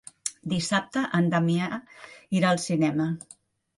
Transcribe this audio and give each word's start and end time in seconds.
Dissabte 0.53 1.03
en 1.19 1.29
Damià 1.33 1.69
irà 2.41 2.51
al 2.55 2.63
cinema. 2.67 3.11